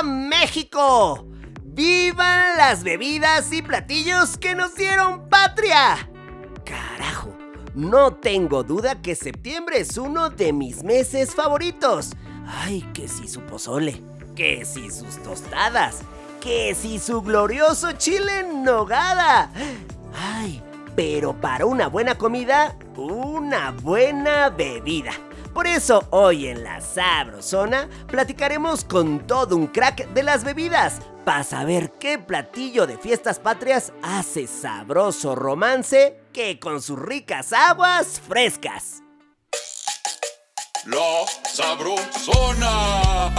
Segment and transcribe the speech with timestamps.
[0.00, 1.26] ¡Viva México!
[1.62, 6.08] ¡Vivan las bebidas y platillos que nos dieron patria!
[6.64, 7.36] Carajo,
[7.74, 12.12] no tengo duda que septiembre es uno de mis meses favoritos.
[12.46, 14.02] Ay, que si su pozole,
[14.34, 16.00] que si sus tostadas,
[16.40, 19.52] que si su glorioso chile en nogada.
[20.14, 20.62] Ay,
[20.96, 25.12] pero para una buena comida, una buena bebida.
[25.54, 31.42] Por eso hoy en la Sabrosona platicaremos con todo un crack de las bebidas para
[31.42, 39.02] saber qué platillo de fiestas patrias hace sabroso romance que con sus ricas aguas frescas.
[40.86, 43.30] La Sabrosona.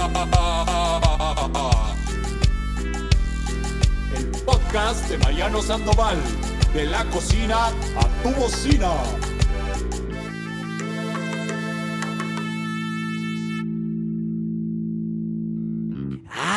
[4.16, 6.18] El podcast de Mariano Sandoval.
[6.74, 8.92] De la cocina a tu bocina.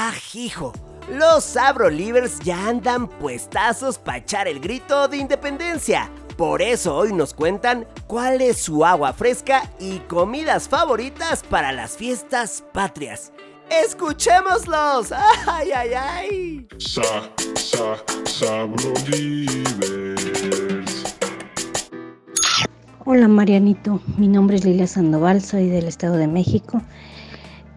[0.07, 0.71] ¡Ah, hijo!
[1.11, 6.11] Los Sabrolivers ya andan puestazos para echar el grito de independencia.
[6.37, 11.97] Por eso hoy nos cuentan cuál es su agua fresca y comidas favoritas para las
[11.97, 13.33] fiestas patrias.
[13.71, 15.11] ¡Escuchémoslos!
[15.47, 16.69] ¡Ay, ay, ay!
[16.77, 17.03] Sa,
[17.55, 18.69] sa.
[23.07, 26.83] Hola Marianito, mi nombre es Lilia Sandoval, soy del Estado de México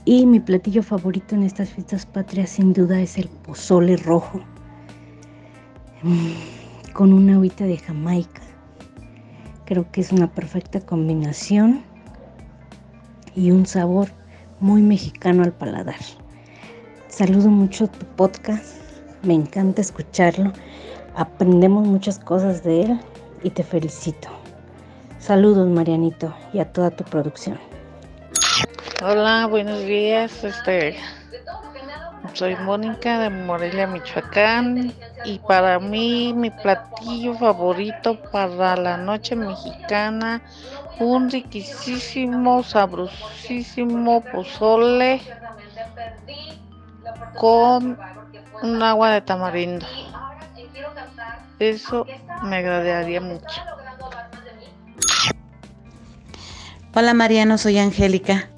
[0.08, 4.40] y mi platillo favorito en estas fiestas patrias sin duda es el pozole rojo
[6.02, 8.42] mm, con una agüita de Jamaica.
[9.66, 11.84] Creo que es una perfecta combinación
[13.36, 14.08] y un sabor
[14.62, 16.00] muy mexicano al paladar.
[17.10, 18.78] Saludo mucho tu podcast,
[19.24, 20.54] me encanta escucharlo,
[21.18, 23.00] aprendemos muchas cosas de él
[23.44, 24.30] y te felicito.
[25.20, 27.67] Saludos Marianito y a toda tu producción.
[29.04, 30.44] Hola, buenos días.
[30.44, 30.98] Este,
[32.34, 34.92] soy Mónica de Morelia, Michoacán.
[35.24, 40.42] Y para mí, mi platillo favorito para la noche mexicana,
[40.98, 45.22] un riquísimo, sabrosísimo pozole
[47.36, 48.00] con
[48.64, 49.86] un agua de tamarindo.
[51.60, 52.08] Eso
[52.42, 53.62] me agradaría mucho.
[56.96, 58.50] Hola Mariano, soy Angélica.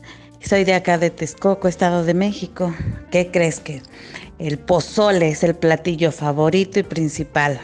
[0.42, 2.74] Soy de acá de Texcoco, Estado de México.
[3.12, 3.82] ¿Qué crees que
[4.40, 7.60] el pozole es el platillo favorito y principal?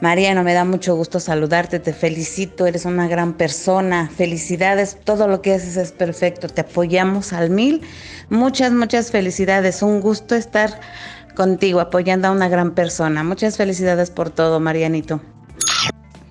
[0.00, 5.42] Mariano, me da mucho gusto saludarte, te felicito, eres una gran persona, felicidades, todo lo
[5.42, 7.82] que haces es perfecto, te apoyamos al mil,
[8.28, 10.80] muchas, muchas felicidades, un gusto estar
[11.36, 15.20] contigo apoyando a una gran persona, muchas felicidades por todo, Marianito.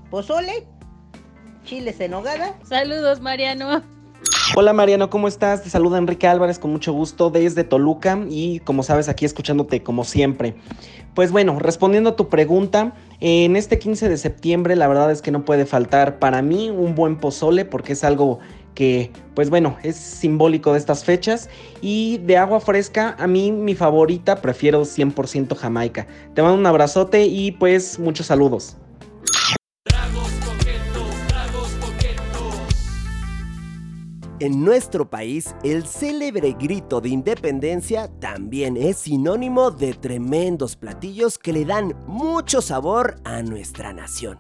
[0.09, 0.67] pozole,
[1.63, 2.53] chiles en nogada.
[2.67, 4.00] Saludos, Mariano.
[4.53, 5.63] Hola Mariano, ¿cómo estás?
[5.63, 10.03] Te saluda Enrique Álvarez con mucho gusto desde Toluca y como sabes aquí escuchándote como
[10.03, 10.55] siempre.
[11.15, 15.31] Pues bueno, respondiendo a tu pregunta, en este 15 de septiembre la verdad es que
[15.31, 18.39] no puede faltar para mí un buen pozole porque es algo
[18.75, 21.49] que pues bueno es simbólico de estas fechas
[21.81, 26.07] y de agua fresca a mí mi favorita prefiero 100% Jamaica.
[26.33, 28.75] Te mando un abrazote y pues muchos saludos.
[34.41, 41.53] En nuestro país, el célebre grito de independencia también es sinónimo de tremendos platillos que
[41.53, 44.39] le dan mucho sabor a nuestra nación.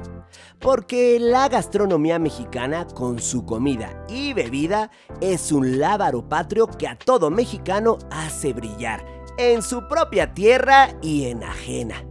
[0.57, 4.89] Porque la gastronomía mexicana, con su comida y bebida,
[5.21, 9.05] es un lábaro patrio que a todo mexicano hace brillar
[9.37, 12.03] en su propia tierra y en ajena.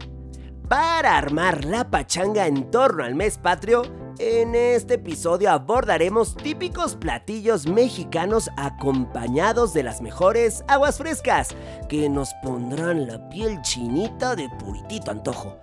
[0.68, 3.82] Para armar la pachanga en torno al mes patrio,
[4.20, 11.56] en este episodio abordaremos típicos platillos mexicanos acompañados de las mejores aguas frescas
[11.88, 15.56] que nos pondrán la piel chinita de puritito antojo.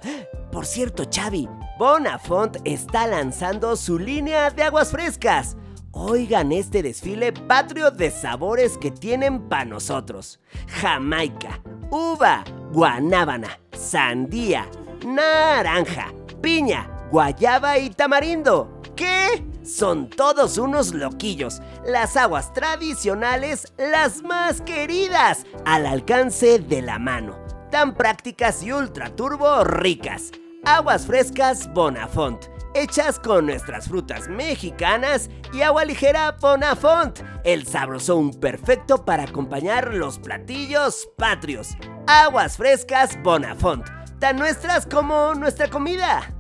[0.52, 1.48] Por cierto, Xavi,
[1.78, 5.56] Bonafont está lanzando su línea de aguas frescas.
[5.92, 10.40] Oigan este desfile patrio de sabores que tienen para nosotros.
[10.82, 11.62] Jamaica,
[11.92, 14.68] uva, guanábana, sandía,
[15.06, 16.12] naranja,
[16.42, 18.82] piña, guayaba y tamarindo.
[18.96, 19.46] ¿Qué?
[19.64, 21.62] Son todos unos loquillos.
[21.86, 27.38] Las aguas tradicionales, las más queridas, al alcance de la mano.
[27.70, 30.32] Tan prácticas y ultra turbo ricas.
[30.64, 39.06] Aguas frescas Bonafont, hechas con nuestras frutas mexicanas y agua ligera Bonafont, el sabrosón perfecto
[39.06, 41.78] para acompañar los platillos patrios.
[42.08, 43.86] Aguas frescas Bonafont,
[44.20, 46.37] tan nuestras como nuestra comida.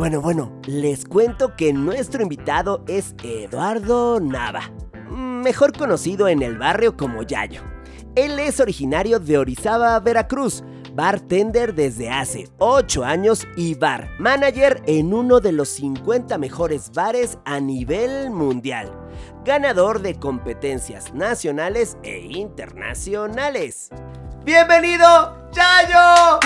[0.00, 4.72] Bueno, bueno, les cuento que nuestro invitado es Eduardo Nava,
[5.10, 7.60] mejor conocido en el barrio como Yayo.
[8.14, 10.64] Él es originario de Orizaba, Veracruz,
[10.94, 17.36] bartender desde hace 8 años y bar manager en uno de los 50 mejores bares
[17.44, 18.90] a nivel mundial.
[19.44, 23.90] Ganador de competencias nacionales e internacionales.
[24.46, 26.40] ¡Bienvenido, Chayo!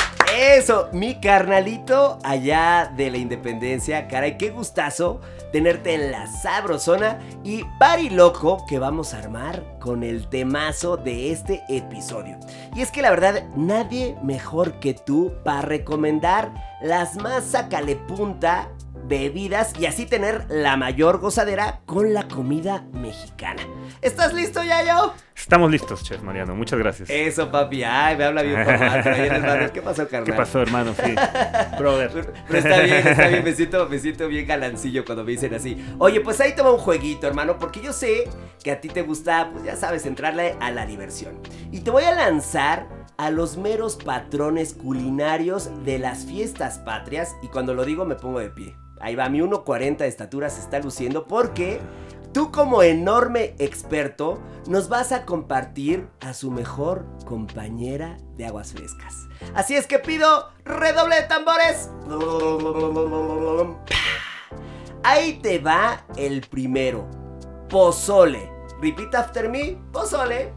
[0.36, 4.06] Eso, mi carnalito allá de la independencia.
[4.06, 5.20] Caray, qué gustazo
[5.52, 7.64] tenerte en la sabrosona y
[8.10, 12.38] loco que vamos a armar con el temazo de este episodio.
[12.76, 18.70] Y es que la verdad, nadie mejor que tú para recomendar las más sacale punta
[19.10, 23.60] bebidas y así tener la mayor gozadera con la comida mexicana.
[24.00, 25.12] ¿Estás listo, Yayo?
[25.34, 26.54] Estamos listos, chef Mariano.
[26.54, 27.10] Muchas gracias.
[27.10, 27.82] Eso, papi.
[27.82, 29.72] Ay, me habla bien formal.
[29.72, 30.24] ¿Qué pasó, carnal?
[30.24, 30.94] ¿Qué pasó, hermano?
[30.94, 31.14] Sí.
[31.76, 32.32] Brother.
[32.46, 33.44] Pero está bien, está bien.
[33.50, 35.84] Me siento, me siento bien galancillo cuando me dicen así.
[35.98, 38.28] Oye, pues ahí toma un jueguito, hermano, porque yo sé
[38.62, 41.40] que a ti te gusta, pues ya sabes, entrarle a la diversión.
[41.72, 42.86] Y te voy a lanzar
[43.16, 47.34] a los meros patrones culinarios de las fiestas patrias.
[47.42, 48.76] Y cuando lo digo me pongo de pie.
[49.00, 51.80] Ahí va, mi 1.40 de estatura se está luciendo porque
[52.32, 59.26] tú como enorme experto nos vas a compartir a su mejor compañera de aguas frescas.
[59.54, 61.90] Así es que pido redoble de tambores.
[65.02, 67.08] Ahí te va el primero.
[67.70, 68.52] Pozole.
[68.82, 69.78] Repeat after me.
[69.92, 70.52] Pozole.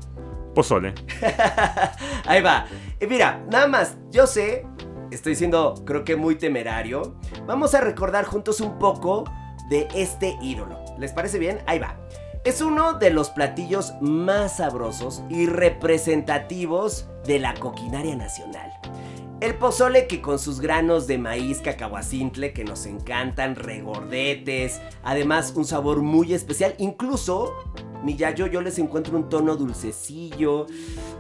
[0.54, 0.94] Pozole.
[2.26, 2.66] Ahí va.
[3.00, 4.66] Y mira, nada más, yo sé
[5.14, 7.16] estoy siendo creo que muy temerario,
[7.46, 9.24] vamos a recordar juntos un poco
[9.70, 10.80] de este ídolo.
[10.98, 11.60] ¿Les parece bien?
[11.66, 11.98] Ahí va.
[12.44, 18.72] Es uno de los platillos más sabrosos y representativos de la coquinaria nacional.
[19.40, 25.66] El pozole que con sus granos de maíz cacahuacintle que nos encantan, regordetes, además un
[25.66, 27.54] sabor muy especial, incluso
[28.04, 30.68] mi yayo yo les encuentro un tono dulcecillo.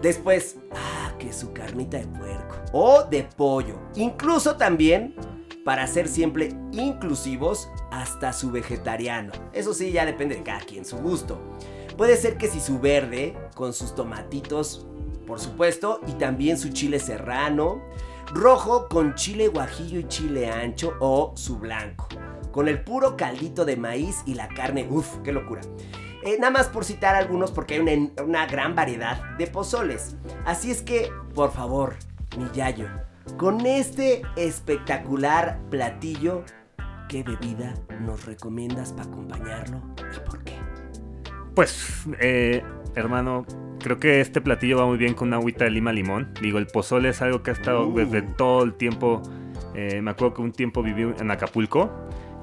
[0.02, 3.80] Después, ah, que su carnita de puerco o de pollo.
[3.96, 5.16] Incluso también
[5.64, 9.32] para ser siempre inclusivos hasta su vegetariano.
[9.54, 11.40] Eso sí, ya depende de cada quien, su gusto.
[11.98, 14.86] Puede ser que si su verde, con sus tomatitos,
[15.26, 17.82] por supuesto, y también su chile serrano,
[18.34, 22.08] rojo con chile guajillo y chile ancho o su blanco,
[22.52, 25.62] con el puro caldito de maíz y la carne, uff, qué locura.
[26.26, 30.16] Eh, nada más por citar algunos porque hay una, una, gran variedad de pozoles.
[30.46, 31.96] Así es que, por favor,
[32.38, 32.88] mi yayo,
[33.38, 36.44] con este espectacular platillo,
[37.10, 39.82] ¿qué bebida nos recomiendas para acompañarlo
[40.16, 40.54] y por qué?
[41.56, 42.64] Pues, eh,
[42.96, 43.46] hermano,
[43.80, 46.34] creo que este platillo va muy bien con una agüita de lima limón.
[46.42, 47.96] Digo, el pozole es algo que ha estado uh.
[47.96, 49.22] desde todo el tiempo.
[49.76, 51.92] Eh, me acuerdo que un tiempo viví en Acapulco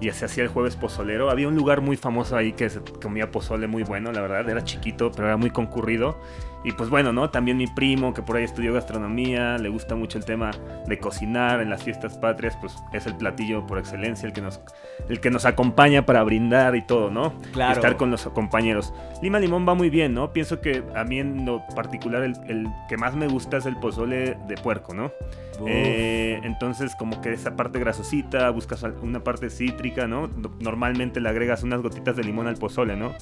[0.01, 1.31] y se hacía el jueves pozolero.
[1.31, 2.69] Había un lugar muy famoso ahí que
[3.03, 4.49] comía pozole muy bueno, la verdad.
[4.49, 6.17] Era chiquito, pero era muy concurrido.
[6.65, 7.31] Y pues bueno, ¿no?
[7.31, 10.51] También mi primo, que por ahí estudió gastronomía, le gusta mucho el tema
[10.87, 14.61] de cocinar en las fiestas patrias, pues es el platillo por excelencia, el que nos,
[15.09, 17.33] el que nos acompaña para brindar y todo, ¿no?
[17.53, 17.75] Claro.
[17.75, 18.93] estar con los compañeros.
[19.23, 20.33] Lima Limón va muy bien, ¿no?
[20.33, 23.77] Pienso que a mí en lo particular el, el que más me gusta es el
[23.77, 25.11] pozole de puerco, ¿no?
[25.67, 30.31] Eh, entonces como que esa parte grasosita, buscas una parte cítrica, ¿no?
[30.61, 33.13] Normalmente le agregas unas gotitas de limón al pozole, ¿no?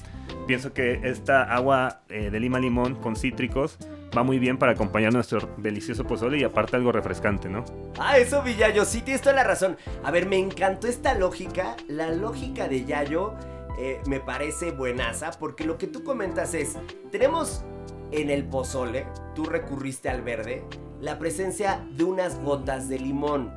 [0.49, 3.77] Pienso que esta agua eh, de lima limón con cítricos
[4.17, 7.65] va muy bien para acompañar nuestro delicioso pozole y aparte algo refrescante, ¿no?
[7.99, 9.77] Ah, eso Villayo, sí tienes toda la razón.
[10.03, 13.35] A ver, me encantó esta lógica, la lógica de Yayo
[13.77, 16.77] eh, me parece buenaza porque lo que tú comentas es,
[17.11, 17.63] tenemos
[18.11, 20.63] en el pozole, tú recurriste al verde,
[21.01, 23.53] la presencia de unas gotas de limón.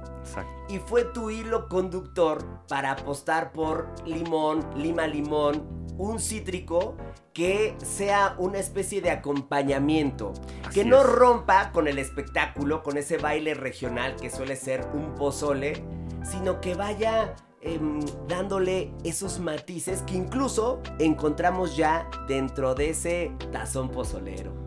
[0.69, 6.97] Y fue tu hilo conductor para apostar por limón, lima limón, un cítrico
[7.33, 10.33] que sea una especie de acompañamiento,
[10.73, 15.85] que no rompa con el espectáculo, con ese baile regional que suele ser un pozole,
[16.25, 23.91] sino que vaya em, dándole esos matices que incluso encontramos ya dentro de ese tazón
[23.91, 24.62] pozolero.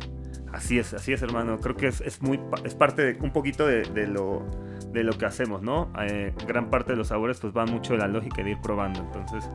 [0.55, 1.59] Así es, así es, hermano.
[1.59, 4.41] Creo que es, muy, es parte de, un poquito de, lo,
[4.91, 5.91] de lo que hacemos, ¿no?
[6.00, 9.01] Eh, gran parte de los sabores pues va mucho de la lógica de ir probando.
[9.01, 9.50] Entonces,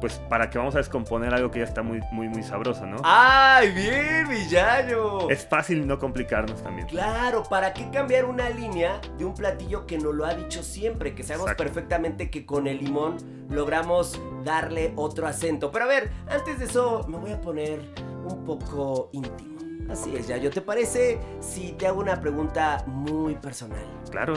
[0.00, 2.96] pues para que vamos a descomponer algo que ya está muy, muy, muy sabroso, ¿no?
[3.04, 5.30] ¡Ay, bien, villano!
[5.30, 6.88] Es fácil no complicarnos también.
[6.88, 11.14] Claro, ¿para qué cambiar una línea de un platillo que nos lo ha dicho siempre?
[11.14, 13.18] Que sabemos perfectamente que con el limón
[13.48, 15.70] logramos darle otro acento.
[15.70, 17.80] Pero a ver, antes de eso me voy a poner
[18.24, 19.51] un poco íntimo.
[19.88, 20.50] Así es, Yayo.
[20.50, 23.84] ¿Te parece si te hago una pregunta muy personal?
[24.10, 24.34] Claro.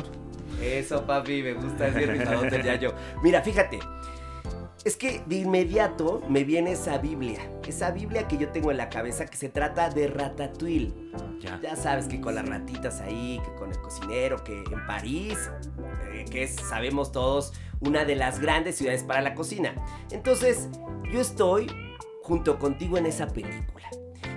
[0.61, 2.93] Eso, papi, me gusta ese rifadote, Yayo.
[3.23, 3.79] Mira, fíjate.
[4.83, 8.87] Es que de inmediato me viene esa Biblia, esa Biblia que yo tengo en la
[8.89, 10.93] cabeza que se trata de Ratatouille.
[11.39, 11.59] Ya.
[11.59, 15.49] Ya sabes que con las ratitas ahí, que con el cocinero, que en París,
[16.13, 19.73] eh, que es, sabemos todos, una de las grandes ciudades para la cocina.
[20.11, 20.69] Entonces,
[21.11, 21.65] yo estoy
[22.21, 23.89] junto contigo en esa película.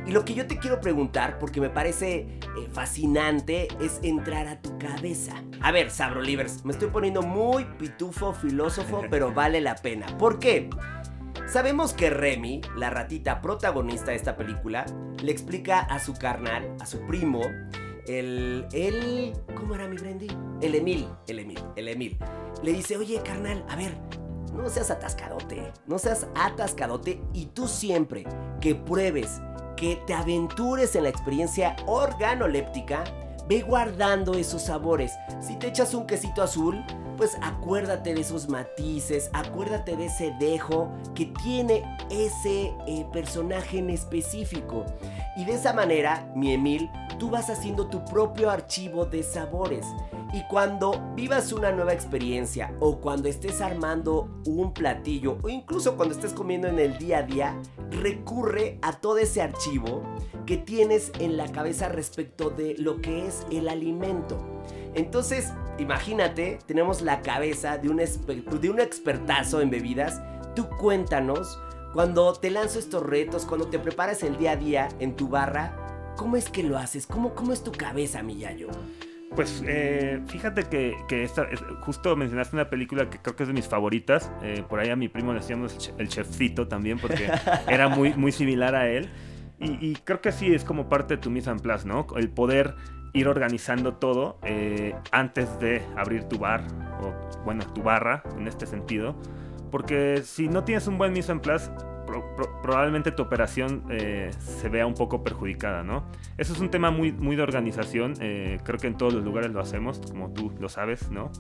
[0.09, 2.41] Y lo que yo te quiero preguntar, porque me parece eh,
[2.73, 5.45] fascinante, es entrar a tu cabeza.
[5.61, 10.07] A ver, Sabrolivers, me estoy poniendo muy pitufo, filósofo, pero vale la pena.
[10.17, 10.71] ¿Por qué?
[11.47, 14.87] Sabemos que Remy, la ratita protagonista de esta película,
[15.23, 17.43] le explica a su carnal, a su primo,
[18.07, 18.67] el.
[18.73, 20.29] el ¿Cómo era mi Brendy?
[20.63, 22.19] El Emil, el Emil, el Emil.
[22.63, 23.95] Le dice, oye, carnal, a ver,
[24.55, 28.25] no seas atascadote, no seas atascadote y tú siempre
[28.61, 29.41] que pruebes,
[29.79, 33.05] que te aventures en la experiencia organoléptica,
[33.47, 35.13] ve guardando esos sabores.
[35.41, 36.85] Si te echas un quesito azul,
[37.19, 43.91] pues acuérdate de esos matices, acuérdate de ese dejo que tiene ese eh, personaje en
[43.91, 44.87] específico.
[45.37, 49.85] Y de esa manera, mi Emil, tú vas haciendo tu propio archivo de sabores.
[50.33, 56.15] Y cuando vivas una nueva experiencia o cuando estés armando un platillo o incluso cuando
[56.15, 57.61] estés comiendo en el día a día,
[57.91, 60.03] recurre a todo ese archivo
[60.47, 64.58] que tienes en la cabeza respecto de lo que es el alimento.
[64.95, 70.21] Entonces, imagínate, tenemos la cabeza de un, de un expertazo en bebidas.
[70.55, 71.59] Tú cuéntanos,
[71.93, 76.15] cuando te lanzo estos retos, cuando te preparas el día a día en tu barra,
[76.17, 77.07] ¿cómo es que lo haces?
[77.07, 78.69] ¿Cómo, cómo es tu cabeza, mi Yayo?
[79.37, 83.49] Pues eh, fíjate que, que esta, es- justo mencionaste una película que creo que es
[83.49, 84.31] de mis favoritas.
[84.43, 87.31] eh, por ahí a mi primo le decíamos el che- el chefcito también, porque
[87.69, 89.11] era muy, muy similar a él.
[89.61, 92.07] Y, y creo que sí es como parte de tu mise en place, ¿no?
[92.17, 92.75] El poder
[93.19, 96.63] ir organizando todo eh, antes de abrir tu bar,
[97.03, 97.13] o
[97.45, 99.17] bueno, tu barra en este sentido.
[99.71, 101.71] Porque si no tienes un buen mise en place,
[102.39, 106.05] pro- pro- probablemente tu operación eh, se vea un poco perjudicada, ¿no?
[106.37, 108.15] Eso es un tema muy, muy de organización.
[108.21, 111.31] eh, creo que en todos los lugares lo hacemos, como tú lo sabes, ¿no?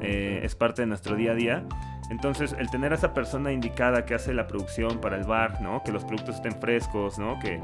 [0.00, 1.64] Eh, es parte de nuestro día a día.
[2.10, 5.82] Entonces, el tener a esa persona indicada que hace la producción para el bar, ¿no?
[5.82, 7.38] Que los productos estén frescos, ¿no?
[7.40, 7.58] Que,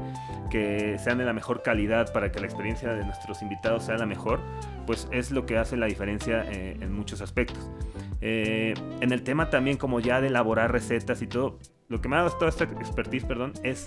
[0.49, 4.07] que sean de la mejor calidad para que la experiencia de nuestros invitados sea la
[4.07, 4.39] mejor,
[4.87, 7.69] pues es lo que hace la diferencia en muchos aspectos.
[8.21, 12.19] En el tema también como ya de elaborar recetas y todo, lo que me ha
[12.23, 13.85] dado toda esta expertise, perdón, es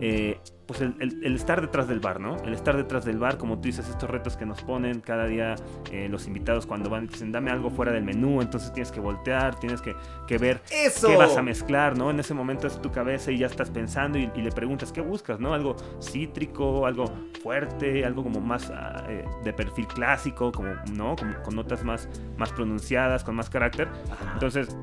[0.00, 2.36] eh, pues el, el- el estar detrás del bar, ¿no?
[2.44, 5.56] El estar detrás del bar, como tú dices, estos retos que nos ponen cada día
[5.90, 9.58] eh, los invitados cuando van, dicen, dame algo fuera del menú, entonces tienes que voltear,
[9.58, 9.94] tienes que,
[10.28, 11.08] que ver ¡Eso!
[11.08, 12.10] qué vas a mezclar, ¿no?
[12.10, 15.00] En ese momento es tu cabeza y ya estás pensando y, y le preguntas, ¿qué
[15.00, 15.52] buscas, no?
[15.52, 21.16] Algo cítrico, algo fuerte, algo como más ah, eh, de perfil clásico, como, ¿no?
[21.16, 23.88] Como con notas más, más pronunciadas, con más carácter.
[24.10, 24.30] Ajá.
[24.34, 24.74] Entonces,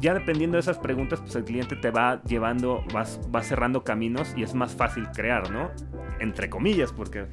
[0.00, 4.32] ya dependiendo de esas preguntas, pues el cliente te va llevando, vas, va cerrando caminos
[4.36, 5.70] y es más fácil crear, ¿no?
[6.20, 7.26] Entre comillas, porque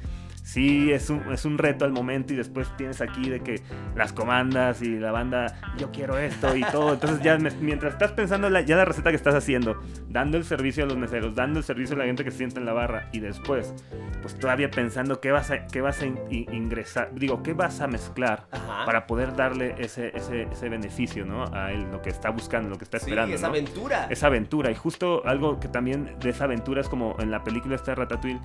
[0.44, 3.62] sí es un, es un reto al momento y después tienes aquí de que
[3.96, 6.92] las comandas y la banda, yo quiero esto y todo.
[6.92, 10.44] Entonces ya me- mientras estás pensando la, ya la receta que estás haciendo, dando el
[10.44, 12.74] servicio a los meseros, dando el servicio a la gente que se sienta en la
[12.74, 13.72] barra y después,
[14.20, 17.80] pues todavía pensando qué vas a, qué vas a in- in- ingresar, digo, qué vas
[17.80, 18.84] a mezclar Ajá.
[18.84, 21.44] para poder darle ese, ese, ese beneficio, ¿no?
[21.54, 23.52] A él, lo que está buscando, lo que está Sí, esperando, esa ¿no?
[23.54, 24.06] aventura.
[24.10, 24.70] Esa aventura.
[24.70, 28.40] Y justo algo que también de esa aventura es como en la película esta Ratatouille,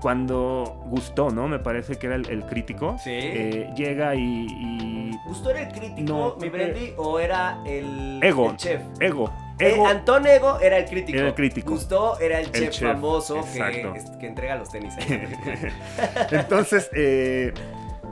[0.00, 1.48] cuando gustó, ¿no?
[1.48, 2.96] Me parece que era el, el crítico.
[3.02, 3.10] Sí.
[3.12, 8.50] eh, llega y, y- ¿Gustó era el crítico, No, mi Brendy, o era el, Ego.
[8.50, 8.80] el chef?
[9.00, 9.30] Ego.
[9.58, 9.86] Eh, Ego.
[9.86, 11.18] Antón Ego era el crítico.
[11.18, 11.70] Era el crítico.
[11.72, 14.94] Gustó era el, El chef, chef, famoso que, que entrega los tenis.
[16.30, 17.52] Entonces, eh,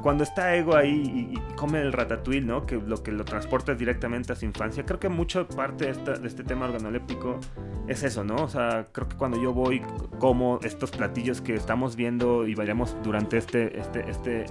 [0.05, 2.67] cuando está Ego ahí y, y come el ratatouille, ¿no?
[2.67, 4.85] Que lo que lo transporta es directamente a su infancia.
[4.85, 7.41] Creo que mucho parte de, esta- de este tema organoléptico
[7.89, 8.37] es eso, ¿no?
[8.37, 9.81] O sea, creo que cuando yo voy
[10.19, 14.45] como estos platillos que estamos viendo y vayamos durante este, este, este,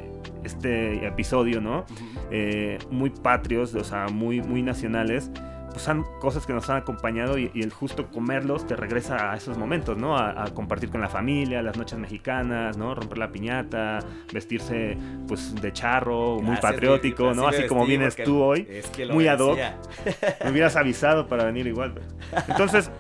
[0.44, 1.86] este episodio, ¿no?
[2.32, 5.30] Eh, muy patrios, o sea, muy, muy nacionales.
[5.74, 9.36] Pues son cosas que nos han acompañado y, y el justo comerlos te regresa a
[9.36, 10.16] esos momentos, ¿no?
[10.16, 12.94] A, a compartir con la familia, las noches mexicanas, ¿no?
[12.94, 14.00] Romper la piñata,
[14.32, 14.96] vestirse
[15.28, 17.48] pues de charro, muy Gracias, patriótico, ¿no?
[17.48, 19.58] así como vienes tú hoy, es que muy ad hoc.
[20.46, 21.94] me hubieras avisado para venir igual.
[21.96, 22.92] pero- Entonces,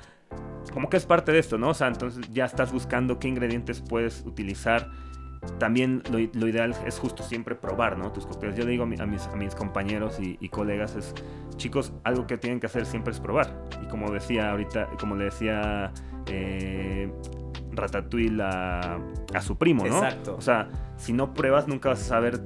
[0.73, 1.69] como que es parte de esto, ¿no?
[1.69, 4.89] O sea, entonces ya estás buscando qué ingredientes puedes utilizar.
[5.59, 8.11] También lo, lo ideal es justo siempre probar, ¿no?
[8.11, 8.55] Tus cócteles.
[8.55, 11.13] Yo le digo a, mi- a mis, a mis compañeros y, y colegas es,
[11.57, 13.53] chicos, algo que tienen que hacer siempre es probar.
[13.81, 15.91] Y como decía ahorita, como le decía
[16.27, 17.11] eh,
[17.71, 18.99] Ratatouille a,
[19.33, 19.97] a su primo, ¿no?
[20.03, 20.35] Exacto.
[20.37, 22.39] O sea, si no pruebas nunca vas a saber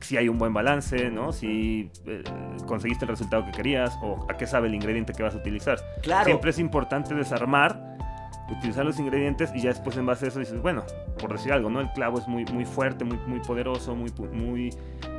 [0.00, 1.32] si hay un buen balance, ¿no?
[1.32, 2.22] Si eh,
[2.66, 5.78] conseguiste el resultado que querías o a qué sabe el ingrediente que vas a utilizar.
[6.02, 6.24] Claro.
[6.24, 7.97] Siempre es importante desarmar,
[8.50, 10.84] utilizar los ingredientes y ya después en base a eso dices, bueno,
[11.20, 11.80] por decir algo, ¿no?
[11.80, 14.70] El clavo es muy, muy fuerte, muy, muy poderoso, muy, muy,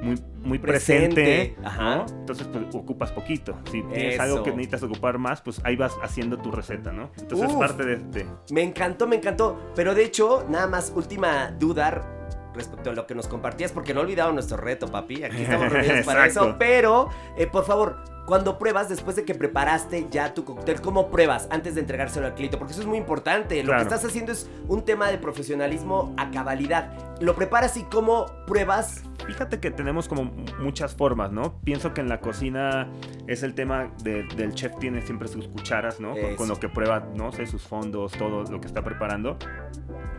[0.01, 1.67] muy, muy presente, Presente, ¿no?
[1.67, 2.05] ajá.
[2.09, 3.57] Entonces pues ocupas poquito.
[3.65, 4.24] Si tienes Eso.
[4.24, 7.12] algo que necesitas ocupar más, pues ahí vas haciendo tu receta, ¿no?
[7.17, 7.59] Entonces Uf.
[7.59, 9.59] parte de, de- Me encantó, me encantó.
[9.75, 12.15] Pero de hecho, nada más, última duda
[12.53, 15.24] respecto a lo que nos compartías, porque no olvidado nuestro reto, papi.
[15.24, 16.55] Aquí estamos reunidos para eso.
[16.59, 21.48] Pero, eh, por favor, cuando pruebas, después de que preparaste ya tu cóctel, ¿cómo pruebas
[21.50, 22.57] antes de entregárselo al cliente?
[22.57, 23.57] Porque eso es muy importante.
[23.63, 23.79] Lo Claro.
[23.79, 26.91] que estás haciendo es un tema de profesionalismo a cabalidad.
[27.21, 29.03] Lo preparas y cómo pruebas.
[29.25, 30.25] Fíjate que tenemos como
[30.59, 31.59] muchas formas, ¿no?
[31.63, 32.88] Pienso que en la cocina
[33.25, 36.13] es el tema de- del chef tiene siempre sus cucharas, ¿no?
[36.15, 39.38] Con, con lo que prueba, no sé, sus fondos, todo lo que está preparando.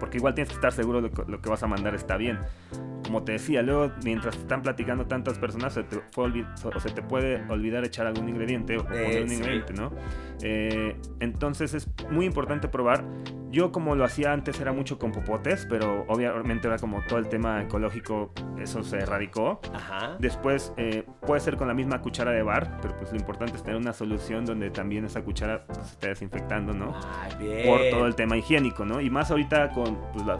[0.00, 2.40] Porque igual tienes que estar seguro de que lo que vas a mandar está bien.
[3.04, 6.30] Como te decía, luego mientras están platicando tantas personas se te, fue
[6.64, 9.34] o se te puede olvidar echar algún ingrediente o poner Eh, un sí.
[9.36, 9.92] ingrediente, ¿no?
[10.42, 13.04] Eh, entonces es muy importante probar.
[13.50, 17.28] Yo como lo hacía antes era mucho con popotes, pero obviamente era como todo el
[17.28, 18.30] tema ecológico,
[18.60, 19.60] eso se erradicó.
[19.74, 20.16] Ajá.
[20.20, 23.62] Después eh, puede ser con la misma cuchara de bar, pero pues lo importante es
[23.64, 26.94] tener una solución donde también esa cuchara pues, se esté desinfectando, ¿no?
[27.22, 27.66] Ay, bien.
[27.66, 29.00] Por todo el tema higiénico, ¿no?
[29.00, 30.38] Y más ahorita con pues, la-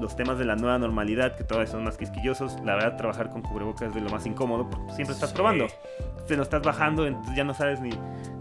[0.00, 3.42] los temas de la nueva normalidad, que todavía son más quisquillosos, la verdad trabajar con
[3.42, 5.34] cubrebocas es de lo más incómodo, porque siempre estás Sí.
[5.34, 5.66] probando.
[6.28, 7.90] Te lo estás bajando, entonces ya no sabes ni,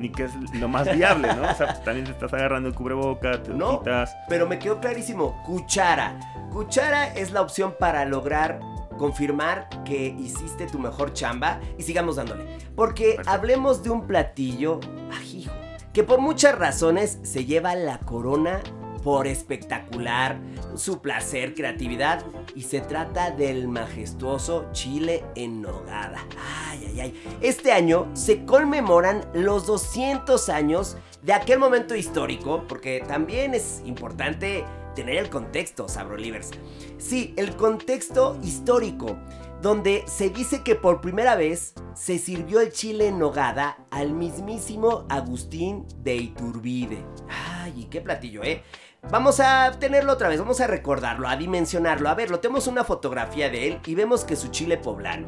[0.02, 1.44] ni qué es lo más viable, ¿no?
[1.50, 3.80] O sea, pues, también te estás agarrando el cubreboca, te lo No.
[3.80, 4.16] quitas.
[4.28, 6.20] Pero me quedó clarísimo, cuchara.
[6.52, 8.60] Cuchara es la opción para lograr
[8.98, 12.46] confirmar que hiciste tu mejor chamba y sigamos dándole.
[12.76, 13.32] Porque Perfecto.
[13.32, 14.80] hablemos de un platillo,
[15.12, 15.54] ajijo,
[15.94, 18.60] que por muchas razones se lleva la corona
[19.04, 20.40] por espectacular,
[20.76, 22.24] su placer, creatividad
[22.56, 26.26] y se trata del majestuoso chile en nogada.
[26.68, 27.24] Ay, ay, ay.
[27.42, 34.66] Este año se conmemoran los 200 años de aquel momento histórico, porque también es importante
[34.96, 36.52] tener el contexto, Sabrolivers.
[36.98, 39.18] Sí, el contexto histórico,
[39.62, 45.06] donde se dice que por primera vez se sirvió el chile en nogada al mismísimo
[45.10, 47.06] Agustín de Iturbide.
[47.30, 48.64] Ay, qué platillo, ¿eh?
[49.10, 52.08] Vamos a tenerlo otra vez, vamos a recordarlo, a dimensionarlo.
[52.08, 55.28] A ver, lo tenemos una fotografía de él y vemos que su chile poblano.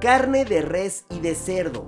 [0.00, 1.86] Carne de res y de cerdo,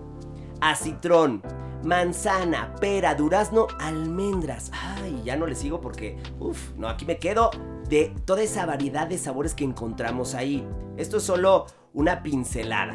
[0.61, 1.43] acitrón,
[1.85, 4.73] manzana, pera, durazno, almendras.
[4.73, 7.51] Ay, ya no le sigo porque, uff, no, aquí me quedo
[7.89, 10.67] de toda esa variedad de sabores que encontramos ahí.
[10.97, 12.95] Esto es solo una pincelada.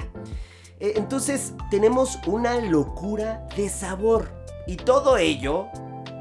[0.80, 4.30] Eh, Entonces tenemos una locura de sabor.
[4.68, 5.68] Y todo ello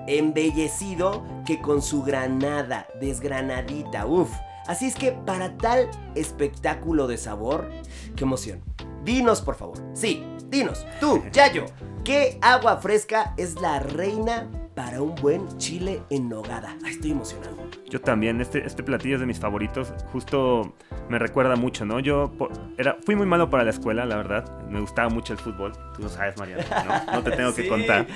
[0.07, 4.07] embellecido que con su granada desgranadita.
[4.07, 4.31] Uf.
[4.67, 7.69] Así es que para tal espectáculo de sabor,
[8.17, 8.63] qué emoción.
[9.05, 9.79] Dinos, por favor.
[9.93, 10.87] Sí, dinos.
[11.01, 11.67] Tú, Yayo,
[12.03, 16.77] ¿qué agua fresca es la reina para un buen chile en nogada?
[16.85, 17.57] Ay, estoy emocionado.
[17.89, 20.75] Yo también, este, este platillo es de mis favoritos, justo
[21.09, 22.01] me recuerda mucho, ¿no?
[22.01, 25.39] Yo po- era, fui muy malo para la escuela, la verdad, me gustaba mucho el
[25.39, 26.65] fútbol, tú lo sabes, Mariana,
[27.07, 27.13] ¿no?
[27.19, 28.07] No te tengo Sí, que contar.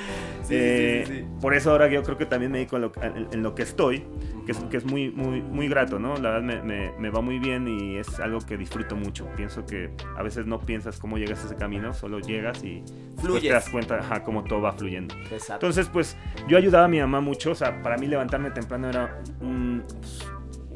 [0.43, 1.25] sí, Eh, sí.
[1.41, 3.63] Por eso ahora yo creo que también me dedico en lo, en, en lo que
[3.63, 4.05] estoy,
[4.47, 6.17] que es, que es muy, muy, muy grato, ¿no?
[6.17, 9.27] La verdad me, me- me va muy bien y es algo que disfruto mucho.
[9.37, 12.83] Pienso que a veces no piensas cómo llegas a ese camino, solo llegas y
[13.19, 13.43] Fluyes.
[13.43, 15.15] te das cuenta ajá, cómo todo va fluyendo.
[15.31, 15.55] Exacto.
[15.67, 16.17] Entonces, pues
[16.49, 17.53] yo ayudaba a mi mamá mucho.
[17.53, 20.27] O sea, para mí levantarme temprano era un, pues,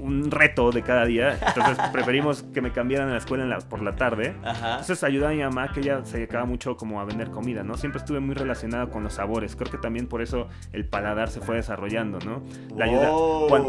[0.02, 1.38] un reto de cada día.
[1.46, 4.34] Entonces preferimos que me cambiaran a la escuela en la- por la tarde.
[4.44, 4.70] Ajá.
[4.72, 7.76] Entonces ayudaba a mi mamá que ella se dedicaba mucho como a vender comida, ¿no?
[7.76, 9.56] Siempre estuve muy relacionado con los sabores.
[9.56, 12.42] Creo que también por eso el paladar se fue desarrollando, ¿no?
[12.76, 13.10] La ayuda,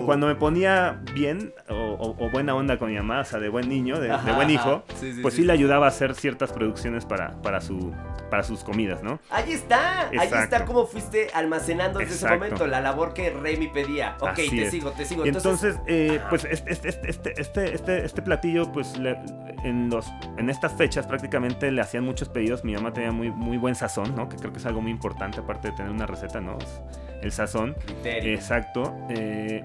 [0.06, 3.50] cuando, me ponía bien o, o- o buena onda con mi mamá, o sea, de
[3.50, 6.52] buen niño, de, buen hijo, Sí, sí, pues sí, sí, le ayudaba a hacer ciertas
[6.52, 7.94] producciones para, para, su,
[8.30, 9.20] para sus comidas, ¿no?
[9.30, 10.38] Ahí está, ahí Exacto.
[10.56, 14.16] está cómo fuiste almacenando desde ese momento la labor que Remy pedía.
[14.20, 14.72] Ok, Así te es.
[14.72, 15.26] sigo, te sigo.
[15.26, 16.20] Y entonces, eh.
[16.30, 19.18] Pues este, este, este, este, este, este, este platillo, pues le-
[19.64, 22.64] en, los, en estas fechas prácticamente le hacían muchos pedidos.
[22.64, 24.28] Mi mamá tenía muy, muy buen sazón, ¿no?
[24.30, 26.58] Que creo que es algo muy importante, aparte de tener una receta, ¿no?
[26.58, 26.82] Es
[27.22, 27.76] el sazón.
[27.86, 28.34] criterio.
[28.34, 28.96] Exacto.
[29.10, 29.64] eh,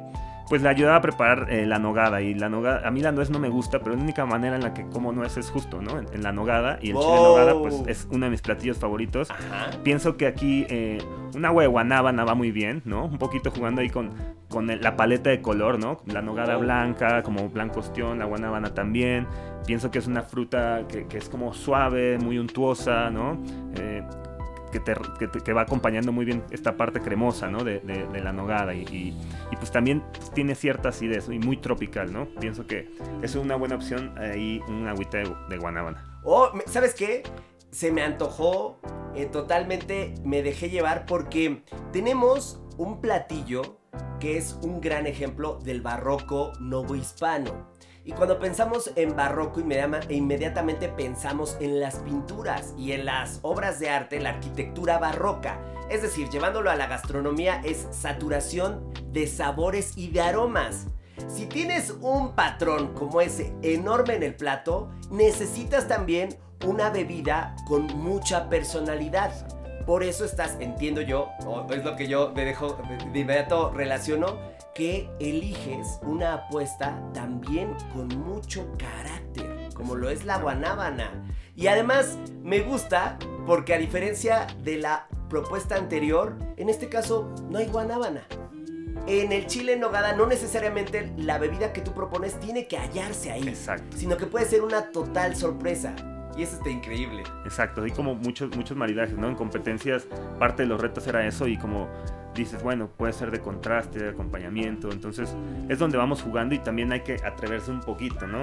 [0.49, 2.21] pues le ayudaba a preparar eh, la nogada.
[2.23, 4.63] Y la nogada, a mí la nuez no me gusta, pero la única manera en
[4.63, 5.99] la que como nuez es justo, ¿no?
[5.99, 6.79] En, en la nogada.
[6.81, 7.25] Y el chile Wow.
[7.39, 9.31] nogada, pues es uno de mis platillos favoritos.
[9.31, 9.71] Ajá.
[9.83, 10.99] Pienso que aquí eh,
[11.35, 13.05] un agua de guanábana va muy bien, ¿no?
[13.05, 14.11] Un poquito jugando ahí con,
[14.49, 15.99] con el- la paleta de color, ¿no?
[16.07, 16.61] La nogada Oh.
[16.61, 19.27] blanca, como blanco ostión, la guanábana también.
[19.67, 23.39] Pienso que es una fruta que, que es como suave, muy untuosa, ¿no?
[23.77, 24.03] Eh,
[24.71, 27.65] que, te- que va acompañando muy bien esta parte cremosa, ¿no?
[27.65, 27.81] De,
[28.23, 29.17] la nogada y,
[29.59, 30.03] pues también
[30.35, 32.29] tiene cierta acidez y muy tropical, ¿no?
[32.41, 32.91] Pienso que
[33.23, 36.05] es una buena opción ahí un agüita de, de guanábana.
[36.67, 37.23] ¿sabes qué?
[37.71, 38.79] Se me antojó,
[39.15, 43.79] eh, totalmente me dejé llevar porque tenemos un platillo
[44.21, 47.69] que es un gran ejemplo del barroco novohispano.
[48.09, 53.81] Y cuando pensamos en barroco, inmediama- inmediatamente pensamos en las pinturas y en las obras
[53.81, 55.61] de arte, la arquitectura barroca.
[55.91, 60.87] Es decir, llevándolo a la gastronomía es saturación de sabores y de aromas.
[61.27, 66.31] Si tienes un patrón como ese enorme en el plato, necesitas también
[66.65, 69.33] una bebida con mucha personalidad.
[69.85, 72.79] Por eso estás, entiendo yo, o es lo que yo dejo,
[73.13, 74.39] de inmediato relaciono,
[74.79, 81.11] que eliges una apuesta también con mucho carácter, como lo es la guanábana.
[81.57, 87.59] Y además me gusta porque a diferencia de la propuesta anterior, en este caso no
[87.59, 88.23] hay guanábana.
[89.09, 93.33] En el chile en nogada no necesariamente la bebida que tú propones tiene que hallarse
[93.33, 93.97] ahí, Exacto.
[93.97, 95.93] sino que puede ser una total sorpresa.
[96.37, 97.25] Y eso está increíble.
[97.45, 99.27] Exacto, hay como muchos, muchos maridajes, ¿no?
[99.27, 100.07] En competencias
[100.39, 101.89] parte de los retos era eso y como
[102.39, 105.35] dices, bueno, puede ser de contraste, de acompañamiento, entonces
[105.69, 108.41] es donde vamos jugando y también hay que atreverse un poquito, ¿no?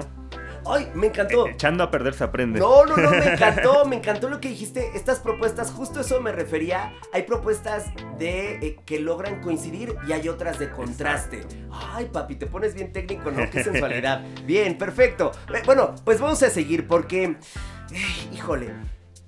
[0.68, 1.46] ¡Ay, me encantó!
[1.46, 2.58] Eh, echando a perder se aprende.
[2.58, 4.90] No, no, no, me encantó, me encantó lo que dijiste.
[4.94, 6.92] Estas propuestas, justo eso me refería.
[7.12, 7.86] Hay propuestas
[8.18, 11.42] de eh, que logran coincidir y hay otras de contraste.
[11.70, 13.48] Ay, papi, te pones bien técnico, ¿no?
[13.50, 14.24] Qué sensualidad.
[14.44, 15.32] Bien, perfecto.
[15.64, 18.72] Bueno, pues vamos a seguir porque, eh, híjole,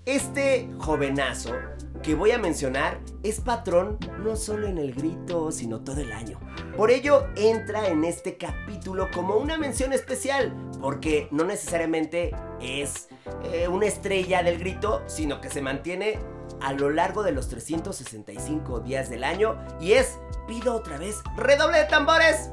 [0.09, 1.55] este jovenazo
[2.03, 6.41] que voy a mencionar es patrón no solo en el grito, sino todo el año.
[6.79, 13.09] Por ello entra en este capítulo como una mención especial, porque no necesariamente es
[13.53, 16.19] eh, una estrella del grito, sino que se mantiene
[16.63, 21.81] a lo largo de los 365 días del año y es, pido otra vez, redoble
[21.81, 22.49] de tambores.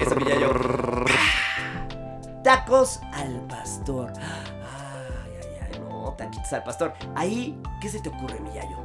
[0.00, 0.50] Eso pilla yo.
[2.42, 4.12] Tacos al pastor.
[6.16, 6.92] Taquitos al pastor.
[7.14, 8.76] Ahí, ¿qué se te ocurre, mi yayo?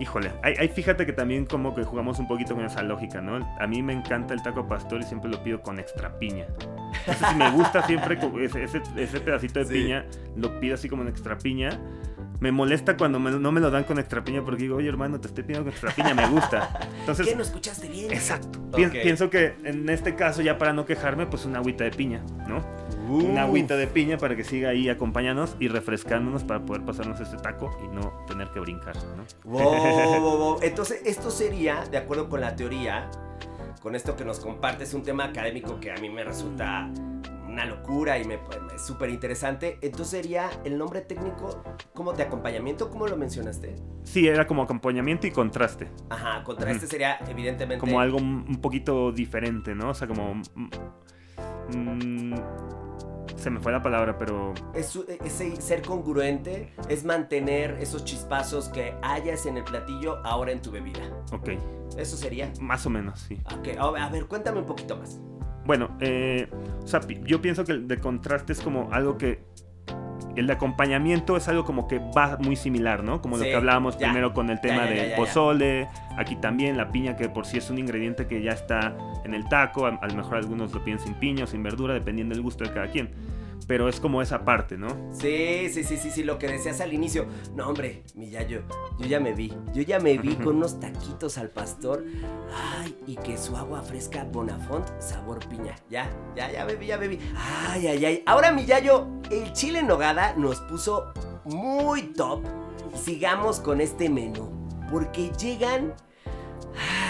[0.00, 3.36] Híjole, ahí, fíjate que también como que jugamos un poquito con esa lógica, ¿no?
[3.60, 6.46] A mí me encanta el taco pastor y siempre lo pido con extra piña.
[7.06, 9.72] Entonces, si me gusta siempre ese, ese- ese pedacito de Sí.
[9.74, 11.78] piña, lo pido así como en extra piña.
[12.40, 15.20] Me molesta cuando me- no me lo dan con extra piña porque digo, oye hermano,
[15.20, 16.70] te estoy pidiendo con extra piña, me gusta.
[17.00, 18.10] Entonces, ¿Qué no escuchaste bien?
[18.10, 18.58] Exacto.
[18.72, 18.96] Pien- Ok.
[19.02, 22.64] Pienso que en este caso, ya para no quejarme, pues una agüita de piña, ¿no?
[23.12, 23.24] Uf.
[23.24, 27.36] Una agüita de piña para que siga ahí acompañándonos y refrescándonos para poder pasarnos este
[27.36, 29.24] taco y no tener que brincar, ¿no?
[29.44, 30.58] Wow, wow, wow.
[30.62, 33.10] Entonces, esto sería, de acuerdo con la teoría,
[33.82, 36.88] con esto que nos compartes, un tema académico que a mí me resulta
[37.46, 39.76] una locura y me me- es súper interesante.
[39.82, 43.76] Entonces sería el nombre técnico como de acompañamiento, ¿cómo lo mencionaste?
[44.04, 45.88] Sí, era como acompañamiento y contraste.
[46.08, 46.86] Ajá, contra Ujú.
[46.86, 47.78] sería evidentemente...
[47.80, 49.90] Como algo un un poquito diferente, ¿no?
[49.90, 50.34] O sea, como...
[50.34, 50.70] mm,
[51.76, 52.34] mm,
[53.36, 54.52] se me fue la palabra, pero...
[54.74, 55.32] Es, su- es
[55.64, 61.00] ser congruente, es mantener esos chispazos que hayas en el platillo ahora en tu bebida.
[61.32, 61.50] Ok,
[61.96, 62.52] Eso sería.
[62.60, 63.38] más o menos, sí.
[63.58, 65.20] Ok, a ver, cuéntame un poquito más.
[65.64, 66.48] Bueno, eh,
[66.82, 69.44] o sea, yo pienso que el de contraste es como algo que...
[70.34, 73.20] El de acompañamiento es algo como que va muy similar, ¿no?
[73.20, 74.06] Como lo que hablábamos ya.
[74.08, 75.88] primero con el tema ya, ya, del pozole.
[76.16, 79.46] Aquí también la piña, que por sí es un ingrediente que ya está en el
[79.48, 79.86] taco.
[79.86, 82.64] A, a lo mejor algunos lo piden sin piña o sin verdura, dependiendo del gusto
[82.64, 83.10] de cada quien.
[83.66, 84.88] Pero es como esa parte, ¿no?
[85.12, 87.26] Sí, sí, sí, sí, sí, lo que decías al inicio.
[87.54, 88.62] No, hombre, mi yayo,
[88.98, 89.52] yo ya me vi.
[89.72, 92.04] Yo ya me vi con unos taquitos al pastor.
[92.78, 95.74] Ay, y que su agua fresca Bonafont, sabor piña.
[95.90, 97.18] Ya, ya, ya bebí, ya bebí.
[97.36, 98.22] Ay, ay, ay.
[98.26, 101.12] Ahora, mi yayo, el chile en nogada nos puso
[101.44, 102.44] muy top.
[102.94, 104.50] Sigamos con este menú.
[104.90, 105.94] Porque llegan.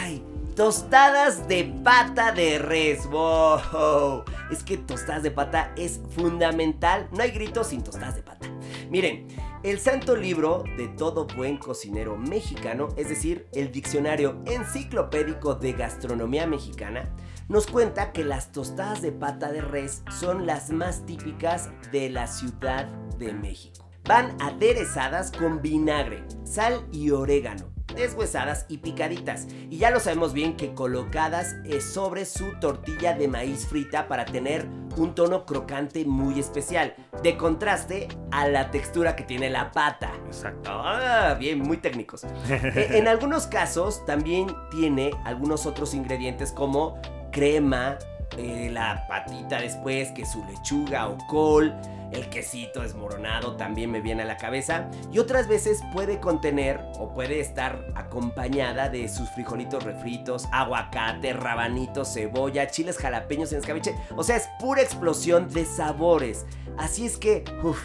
[0.01, 3.07] Ay, tostadas de pata de res.
[3.07, 4.25] Wow.
[4.51, 7.09] Es que tostadas de pata es fundamental.
[7.12, 8.49] No hay gritos sin tostadas de pata.
[8.91, 9.29] Miren,
[9.62, 16.47] el santo libro de todo buen cocinero mexicano, es decir, el diccionario enciclopédico de gastronomía
[16.47, 17.15] mexicana,
[17.49, 22.27] nos cuenta que las tostadas de pata de res son las más típicas de la
[22.27, 22.87] Ciudad
[23.19, 23.88] de México.
[24.05, 29.46] Van aderezadas con vinagre, sal y orégano, deshuesadas y picaditas.
[29.70, 34.24] Y ya lo sabemos bien que colocadas eh, sobre su tortilla de maíz frita para
[34.24, 40.11] tener un tono crocante muy especial, de contraste a la textura que tiene la pata.
[40.26, 40.70] Exacto.
[40.72, 42.24] Ah, bien, muy técnicos.
[42.50, 47.00] E- en algunos casos también tiene algunos otros ingredientes como
[47.33, 47.96] crema,
[48.37, 51.74] eh, la patita después, que su lechuga o col.
[52.12, 54.90] el quesito desmoronado también me viene a la cabeza.
[55.11, 62.12] Y otras veces puede contener o puede estar acompañada de sus frijolitos refritos, aguacate, rabanitos,
[62.12, 63.94] cebolla, chiles jalapeños en escabeche.
[64.16, 66.46] O sea, es pura explosión de sabores.
[66.79, 67.81] Así es que, uff,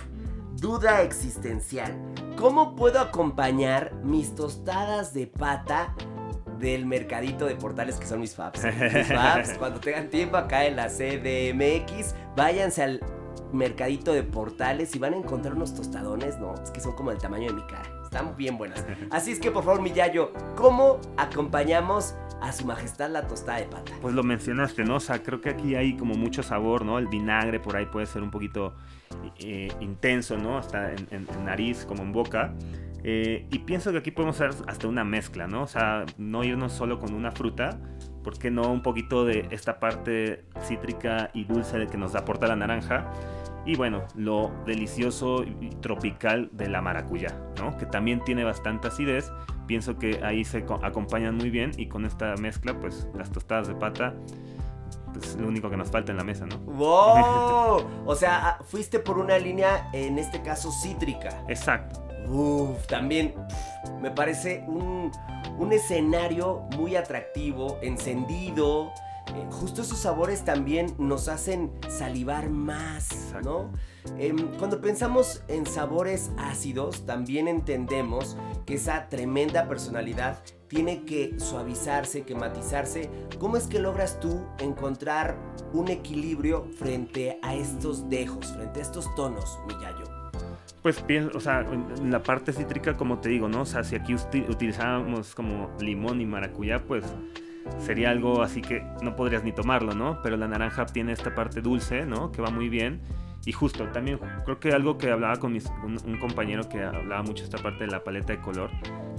[0.55, 1.95] duda existencial.
[2.37, 5.95] ¿Cómo puedo acompañar mis tostadas de pata
[6.59, 8.63] del mercadito de portales que son mis faps?
[8.63, 13.16] Mis faps, cuando tengan tiempo acá en la CDMX, váyanse al
[13.53, 17.19] mercadito de portales y van a encontrar unos tostadones, no, es que son como del
[17.19, 17.83] tamaño de mi cara.
[18.03, 18.85] Están bien buenas.
[19.11, 23.65] Así es que por favor, mi Yayo, ¿cómo acompañamos a su majestad la tostada de
[23.65, 23.91] pata?
[24.01, 24.95] Pues lo mencionaste, ¿no?
[24.95, 26.97] O sea, creo que aquí hay como mucho sabor, ¿no?
[26.99, 28.73] El vinagre por ahí puede ser un poquito
[29.39, 30.57] eh, intenso, ¿no?
[30.57, 32.53] Hasta en, en- en nariz, como en boca.
[33.03, 35.63] Eh, y pienso que aquí podemos hacer hasta una mezcla, ¿no?
[35.63, 37.79] O sea, no irnos solo con una fruta,
[38.27, 42.57] ¿por qué no un poquito de esta parte cítrica y dulce que nos aporta la
[42.57, 43.09] naranja?
[43.65, 47.77] Y bueno, lo delicioso y tropical de la maracuyá, ¿no?
[47.77, 49.31] Que también tiene bastante acidez.
[49.65, 53.69] Pienso que ahí se co- acompañan muy bien y con esta mezcla, pues las tostadas
[53.69, 54.13] de pata,
[55.13, 56.57] pues lo único que nos falta en la mesa, ¿no?
[56.73, 57.87] ¡Wow!
[58.05, 61.29] O sea, ah, fuiste por una línea, en este caso, cítrica.
[61.47, 62.03] Exacto.
[62.27, 63.33] Uf, también
[64.01, 65.11] me parece un,
[65.57, 68.91] un escenario muy atractivo, encendido.
[69.35, 73.71] Eh, justo esos sabores también nos hacen salivar más, ¿no?
[74.17, 82.23] Em, cuando pensamos en sabores ácidos, también entendemos que esa tremenda personalidad tiene que suavizarse,
[82.23, 83.09] que matizarse.
[83.39, 85.37] ¿Cómo es que logras tú encontrar
[85.73, 90.16] un equilibrio frente a estos dejos, frente a estos tonos, Miyayo?
[90.81, 91.65] Pues pienso, o sea,
[92.03, 93.61] la parte cítrica, como te digo, ¿no?
[93.61, 97.03] O sea, si aquí uti- utilizábamos como limón y maracuyá, pues
[97.79, 100.21] sería algo así que no podrías ni tomarlo, ¿no?
[100.23, 102.31] Pero la naranja tiene esta parte dulce, ¿no?
[102.31, 103.01] Que va muy bien.
[103.45, 107.43] Y justo, también creo que algo que hablaba con mis- un, compañero que hablaba mucho
[107.43, 108.69] esta parte de la paleta de color,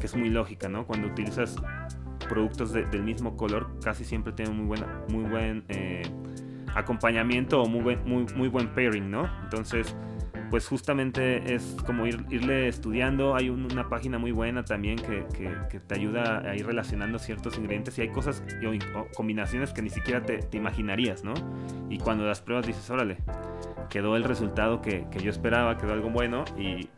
[0.01, 0.87] que es muy lógica, ¿no?
[0.87, 1.57] Cuando utilizas
[2.29, 6.03] productos de- del mismo color, casi siempre tienen muy, buena, muy buen eh,
[6.75, 9.29] acompañamiento o muy muy, muy buen pairing, ¿no?
[9.44, 9.94] Entonces,
[10.51, 13.35] pues justamente es como ir, irle estudiando.
[13.35, 17.19] Hay un- una página muy buena también que, que- que te ayuda a ir relacionando
[17.19, 21.35] ciertos ingredientes y hay cosas o, o combinaciones que ni siquiera te, te imaginarías, ¿no?
[21.91, 23.19] Y cuando las pruebas dices, órale,
[23.91, 26.89] quedó el resultado que, que yo esperaba, quedó algo bueno y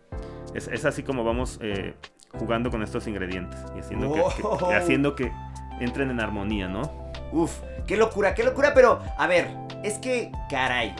[0.54, 1.94] es, es así como vamos eh,
[2.32, 5.32] jugando con estos ingredientes y haciendo, que- haciendo que
[5.80, 6.82] entren en armonía, ¿no?
[7.32, 9.48] Uf, qué locura, qué locura, pero a ver,
[9.84, 10.94] es que, caray.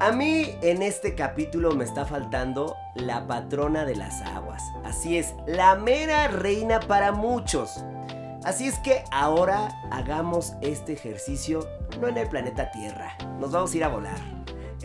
[0.00, 4.62] A mí en este capítulo me está faltando la patrona de las aguas.
[4.84, 7.84] Así es, la mera reina para muchos.
[8.44, 11.68] Así es que ahora hagamos este ejercicio
[12.00, 13.16] no en el planeta Tierra.
[13.40, 14.38] Nos vamos a ir a volar.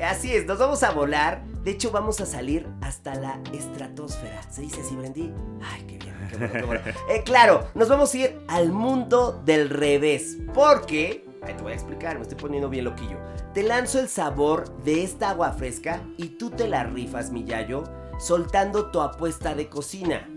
[0.03, 1.43] Así es, nos vamos a volar.
[1.63, 4.41] De hecho, vamos a salir hasta la estratosfera.
[4.49, 5.31] ¿Se dice así, Brendy?
[5.61, 6.81] Ay, qué bien, qué bueno, qué bueno.
[7.09, 10.37] Eh, claro, nos vamos a ir al mundo del revés.
[10.55, 13.17] Porque, ahí te voy a explicar, me estoy poniendo bien loquillo.
[13.53, 17.83] Te lanzo el sabor de esta agua fresca y tú te la rifas, mi yayo,
[18.19, 20.27] soltando tu apuesta de cocina.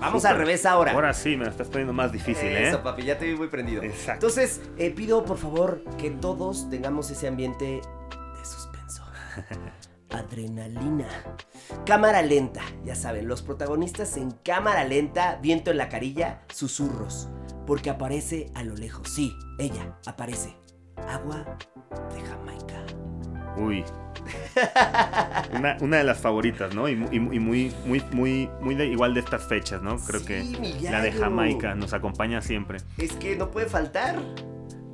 [0.00, 0.92] Vamos al revés ahora.
[0.92, 2.68] Ahora sí, me la estás poniendo más difícil, ¿eh?
[2.68, 3.82] Eso, papi, ya te vi muy prendido.
[3.82, 4.26] Exacto.
[4.26, 9.04] Entonces, eh, pido por favor que todos tengamos ese ambiente de suspenso.
[10.10, 11.08] Adrenalina.
[11.84, 17.28] Cámara lenta, ya saben, los protagonistas en cámara lenta, viento en la carilla, susurros.
[17.66, 19.08] Porque aparece a lo lejos.
[19.08, 20.56] Sí, ella aparece.
[21.08, 21.44] Agua
[22.14, 22.84] de Jamaica.
[23.56, 23.84] Uy.
[25.52, 26.88] Una, una de las favoritas, ¿no?
[26.88, 29.96] Y, y y muy, muy, muy, muy de, igual de estas fechas, ¿no?
[29.98, 31.12] Creo Sí, que la de.
[31.12, 32.78] Jamaica nos acompaña siempre.
[32.98, 34.16] Es que no puede faltar.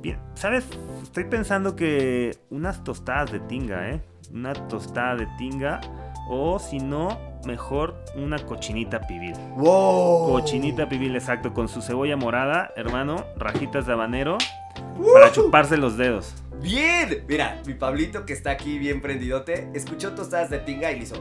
[0.01, 0.65] Bien, ¿sabes?
[1.01, 4.01] Estoy pensando que unas tostadas de tinga, ¿eh?
[4.33, 5.79] Una tostada de tinga.
[6.29, 9.33] O si no, mejor una cochinita pibil.
[9.57, 10.29] ¡Wow!
[10.31, 14.37] Cochinita pibil, exacto, con su cebolla morada, hermano, rajitas de habanero,
[15.13, 16.33] para chuparse los dedos.
[16.61, 17.25] ¡Bien!
[17.27, 21.15] Mira, mi Pablito que está aquí bien prendidote, escuchó tostadas de tinga y le hizo.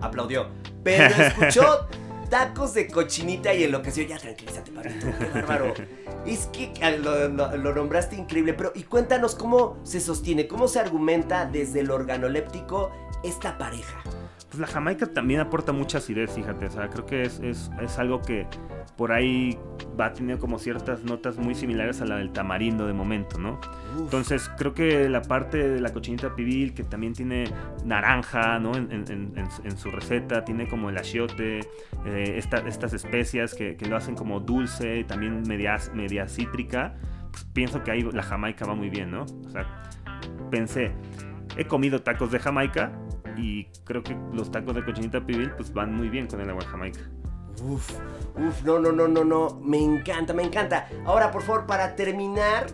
[0.00, 0.48] Aplaudió.
[0.84, 1.88] Pero escuchó
[2.30, 4.04] tacos de cochinita y enloqueció.
[4.06, 5.06] Ya tranquilízate, Pablito.
[5.18, 5.74] Qué bárbaro.
[6.24, 8.54] Es que ah, lo, lo- lo nombraste increíble.
[8.54, 12.92] Pero, y cuéntanos cómo se sostiene, cómo se argumenta desde el organoléptico
[13.24, 14.02] esta pareja.
[14.56, 16.64] Pues la Jamaica también aporta mucha acidez, fíjate.
[16.64, 18.46] O sea, creo que es, es- es algo que
[18.96, 19.58] por ahí
[20.00, 23.60] va teniendo como ciertas notas muy similares a la del tamarindo de momento, ¿no?
[23.98, 27.44] Entonces, creo que la parte de la cochinita pibil, que también tiene
[27.84, 28.74] naranja, ¿no?
[28.76, 31.58] En, en- en- en su- receta, tiene como el achiote,
[32.06, 36.94] eh, esta- estas especias que, que lo hacen como dulce, y también media, media cítrica.
[37.30, 39.24] Pues pienso que ahí la Jamaica va muy bien, ¿no?
[39.24, 39.82] O sea,
[40.50, 40.92] pensé,
[41.58, 42.92] he comido tacos de Jamaica,
[43.36, 46.64] y creo que los tacos de cochinita pibil pues van muy bien con el agua
[46.64, 47.00] Jamaica.
[47.62, 47.90] Uf,
[48.36, 49.60] uf, no, no, no, no, no.
[49.62, 50.88] Me encanta, me encanta.
[51.04, 52.66] Ahora, por favor, para terminar.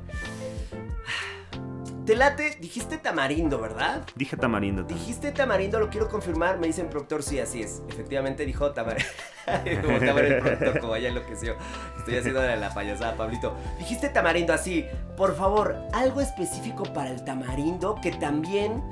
[2.04, 4.02] Te late, dijiste tamarindo, ¿verdad?
[4.16, 4.82] Dije tamarindo.
[4.82, 4.98] también.
[4.98, 6.58] Dijiste tamarindo, lo quiero confirmar.
[6.58, 7.80] Me dicen productor, sí, así es.
[7.88, 9.08] Efectivamente dijo tamarindo.
[9.82, 11.54] como tamarindo el productor, como ya enloqueció.
[11.98, 13.54] Estoy haciendo la payasada, Pablito.
[13.78, 14.84] Dijiste tamarindo así.
[15.16, 18.82] Por favor, algo específico para el tamarindo que también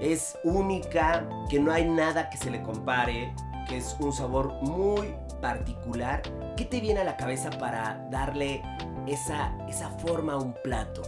[0.00, 3.32] es única, que no hay nada que se le compare,
[3.68, 6.22] que es un sabor muy particular.
[6.56, 8.62] ¿Qué te viene a la cabeza para darle
[9.06, 11.02] esa, esa forma a un plato?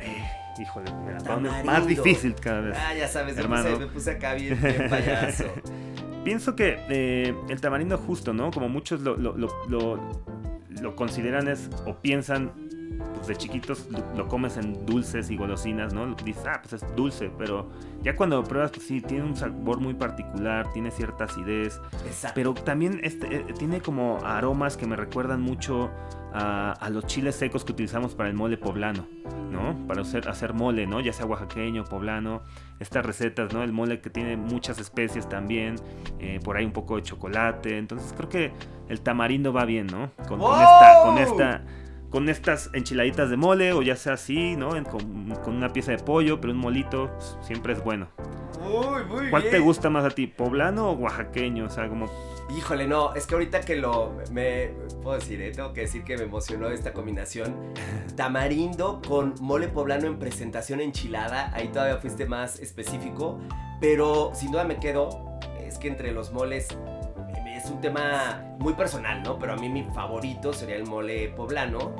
[0.00, 0.24] Eh,
[0.60, 2.76] híjole, me la pones más difícil cada vez.
[2.78, 3.70] Ah, ya sabes, me hermano.
[3.70, 5.44] puse, me puse acá bien, bien payaso.
[6.24, 8.50] Pienso que eh, el tamarindo justo, ¿no?
[8.52, 9.98] Como muchos lo, lo, lo, lo-
[10.80, 12.61] lo consideran es, o piensan,
[13.14, 16.14] pues de chiquitos lo, comes en dulces y golosinas, ¿no?
[16.14, 17.70] Dices, ah, pues es dulce, pero
[18.02, 22.34] ya cuando lo pruebas, pues sí, tiene un sabor muy particular, tiene cierta acidez, Exacto.
[22.34, 25.90] pero también este, eh, tiene como aromas que me recuerdan mucho
[26.32, 29.06] a, a los chiles secos que utilizamos para el mole poblano,
[29.50, 29.76] ¿no?
[29.86, 31.00] Para hacer, hacer mole, ¿no?
[31.00, 32.42] Ya sea oaxaqueño, poblano,
[32.80, 33.62] estas recetas, ¿no?
[33.62, 35.76] El mole que tiene muchas especies también,
[36.18, 38.52] eh, por ahí un poco de chocolate, entonces creo que
[38.88, 40.10] el tamarindo va bien, ¿no?
[40.26, 41.62] Con, esta, con esta,
[42.12, 44.76] con estas enchiladitas de mole, o ya sea así, ¿no?
[44.76, 48.06] En- con, con una pieza de pollo, pero un molito pues, siempre es bueno.
[48.60, 49.54] Muy, muy ¿Cuál bien.
[49.54, 51.64] te gusta más a ti, poblano o oaxaqueño?
[51.64, 52.06] O sea, como
[52.56, 54.68] Híjole, no, es que ahorita que lo me
[55.02, 55.52] puedo decir, ¿eh?
[55.52, 57.54] tengo que decir que me emocionó esta combinación.
[58.16, 63.38] Tamarindo con mole poblano en presentación enchilada, ahí todavía fuiste más específico,
[63.80, 66.68] pero sin duda me quedo, es que entre los moles
[67.00, 67.01] es
[67.72, 69.38] un tema muy personal, ¿no?
[69.38, 71.94] Pero a mí mi favorito sería el mole poblano.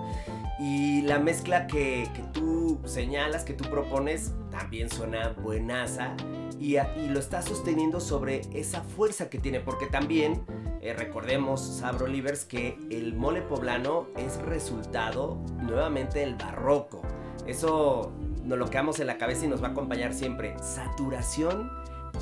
[0.60, 6.14] Y la mezcla que, que tú señalas, que tú propones, también suena buenaza.
[6.60, 9.58] Y, a- y lo estás sosteniendo sobre esa fuerza que tiene.
[9.60, 10.44] Porque también,
[10.80, 17.02] eh, recordemos, Sabro Livers, que el mole poblano es resultado nuevamente del barroco.
[17.46, 18.12] Eso
[18.44, 20.54] nos lo quedamos en la cabeza y nos va a acompañar siempre.
[20.62, 21.70] Saturación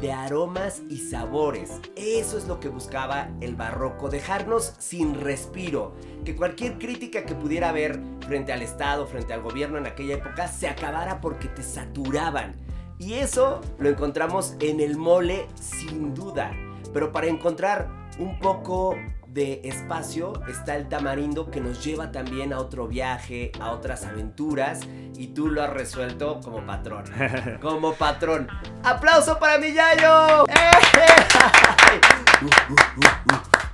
[0.00, 1.72] de aromas y sabores.
[1.96, 7.68] Eso es lo que buscaba el barroco, dejarnos sin respiro, que cualquier crítica que pudiera
[7.68, 12.54] haber frente al Estado, frente al gobierno en aquella época, se acabara porque te saturaban.
[12.98, 16.52] Y eso lo encontramos en el mole sin duda.
[16.92, 18.96] Pero para encontrar un poco
[19.32, 24.80] de espacio está el tamarindo que nos lleva también a otro viaje, a otras aventuras
[25.16, 27.04] y tú lo has resuelto como patrón.
[27.60, 28.48] Como patrón.
[28.82, 30.46] ¡Aplauso para mi Yayo!
[30.48, 30.70] ¡Eh!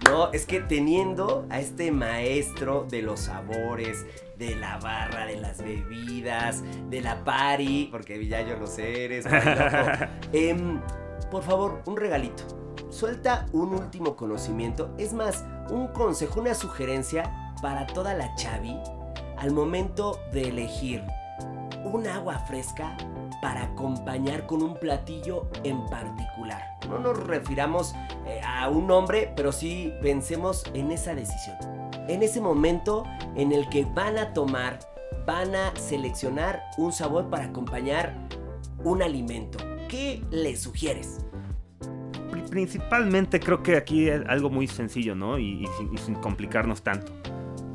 [0.05, 4.07] No, es que teniendo a este maestro de los sabores,
[4.38, 9.25] de la barra, de las bebidas, de la party, porque Villayo lo sé, eres.
[9.25, 10.07] loco.
[10.33, 10.81] Em,
[11.31, 12.44] por favor, un regalito.
[12.90, 18.76] Suelta un último conocimiento, es más, un consejo, una sugerencia para toda la chavi
[19.38, 21.02] al momento de elegir
[21.85, 22.96] un agua fresca
[23.40, 26.79] para acompañar con un platillo en particular.
[26.88, 27.94] No nos refiramos
[28.26, 31.57] eh, a un nombre, pero sí pensemos en esa decisión.
[32.09, 34.79] En ese momento en el que van a tomar,
[35.26, 38.14] van a seleccionar un sabor para acompañar
[38.85, 39.59] un alimento.
[39.88, 41.20] ¿Qué le sugieres?
[42.31, 45.38] Pri- Principalmente creo que aquí es algo muy sencillo, ¿no?
[45.38, 45.66] Y,
[45.99, 47.12] sin, complicarnos tanto.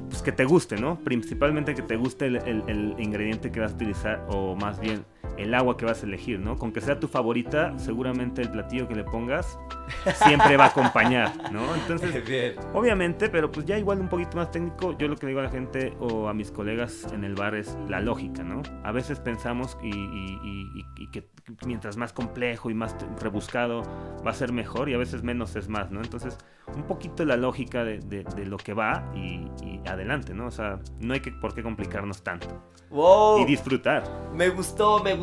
[0.09, 0.99] Pues que te guste, ¿no?
[0.99, 5.05] Principalmente que te guste el ingrediente que vas a utilizar o más bien
[5.37, 6.57] el agua que vas a elegir, ¿no?
[6.57, 9.57] Con que sea tu favorita, seguramente el platillo que le pongas
[10.15, 11.75] siempre va a acompañar, ¿no?
[11.75, 12.55] Entonces, Bien.
[12.73, 15.49] Obviamente, pero pues ya igual un poquito más técnico, yo lo que digo a la
[15.49, 18.61] gente o a mis colegas en el bar es la lógica, ¿no?
[18.83, 21.27] A veces pensamos y, y- y- y- y que
[21.65, 23.83] mientras más complejo y más rebuscado
[24.25, 26.01] va a ser mejor y a veces menos es más, ¿no?
[26.01, 26.37] Entonces,
[26.75, 30.47] un poquito la lógica de, de- de lo que va y, y adelante, ¿no?
[30.47, 32.63] O sea, no hay que, por qué complicarnos tanto.
[32.89, 33.39] ¡Wow!
[33.39, 34.03] Y disfrutar.
[34.33, 35.20] Me gustó, me gustó.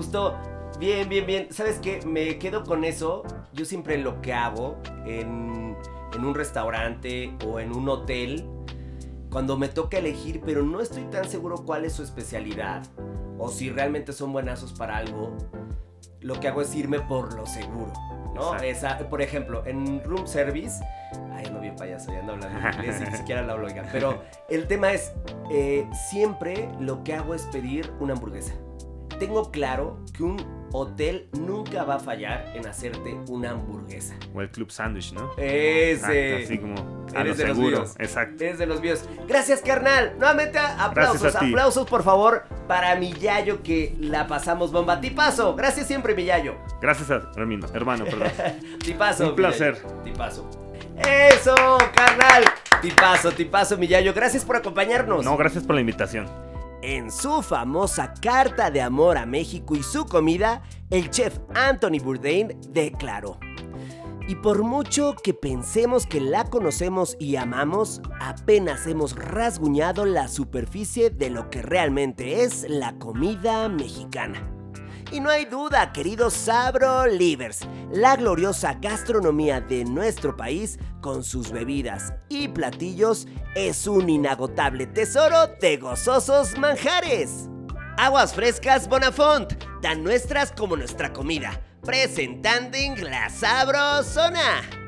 [0.78, 1.48] Bien, bien, bien.
[1.50, 2.00] ¿Sabes qué?
[2.06, 3.24] Me quedo con eso.
[3.52, 5.76] Yo siempre lo que hago en,
[6.14, 8.44] en un restaurante o en un hotel,
[9.30, 12.82] cuando me toca elegir, pero no estoy tan seguro cuál es su especialidad
[13.38, 15.36] o si realmente son buenazos para algo,
[16.20, 17.92] lo que hago es irme por lo seguro.
[18.34, 18.54] ¿no?
[18.56, 20.80] Esa, por ejemplo, en room service,
[21.32, 23.86] ay, ando bien payaso, ya ando hablando inglés y ni siquiera lo hablo, oigan.
[23.90, 25.12] Pero el tema es,
[25.50, 28.54] eh, siempre lo que hago es pedir una hamburguesa.
[29.18, 34.14] Tengo claro que un Hotel nunca va a fallar en hacerte una hamburguesa.
[34.34, 35.30] O el Club Sandwich, ¿no?
[35.38, 35.92] Ese.
[35.92, 36.74] Exacto, así como
[37.14, 37.76] a lo Eres de los seguro.
[37.78, 37.94] míos.
[37.98, 38.44] Exacto.
[38.44, 39.04] Es de los míos.
[39.26, 40.14] Gracias, carnal.
[40.18, 45.00] Nuevamente, aplausos, aplausos, por favor, para mi Yayo que la pasamos bomba.
[45.00, 45.56] Tipazo.
[45.56, 46.54] Gracias siempre, mi Yayo.
[46.82, 48.28] Gracias a hermano, hermano, perdón.
[48.84, 49.30] Tipazo.
[49.30, 49.78] Un placer.
[50.04, 50.48] Tipazo.
[50.98, 51.54] Eso,
[51.94, 52.44] carnal.
[52.82, 54.12] Tipazo, tipazo, mi Yayo.
[54.12, 55.24] Gracias por acompañarnos.
[55.24, 56.26] No, gracias por la invitación.
[56.82, 62.56] En su famosa carta de amor a México y su comida, el chef Anthony Bourdain
[62.70, 63.38] declaró.
[64.28, 71.10] Y por mucho que pensemos que la conocemos y amamos, apenas hemos rasguñado la superficie
[71.10, 74.57] de lo que realmente es la comida mexicana.
[75.10, 81.50] Y no hay duda, queridos Sabro Livers, la gloriosa gastronomía de nuestro país, con sus
[81.50, 87.48] bebidas y platillos, es un inagotable tesoro de gozosos manjares.
[87.96, 94.87] Aguas frescas Bonafont, tan nuestras como nuestra comida, presentando la Sabrosona.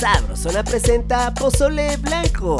[0.00, 2.56] Sabrosona presenta pozole blanco.